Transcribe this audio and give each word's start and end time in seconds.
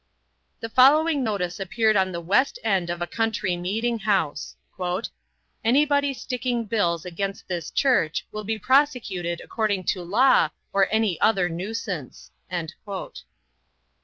The 0.61 0.69
following 0.69 1.23
notice 1.23 1.59
appeared 1.59 1.95
on 1.95 2.11
the 2.11 2.19
west 2.21 2.57
end 2.63 2.89
of 2.89 3.03
a 3.03 3.05
country 3.05 3.55
meeting 3.55 3.99
house: 3.99 4.55
"Anybody 5.63 6.11
sticking 6.15 6.65
bills 6.65 7.05
against 7.05 7.47
this 7.47 7.69
church 7.69 8.25
will 8.31 8.43
be 8.43 8.57
prosecuted 8.57 9.41
according 9.43 9.83
to 9.93 10.01
law 10.01 10.49
or 10.73 10.87
any 10.91 11.21
other 11.21 11.49
nuisance." 11.49 12.31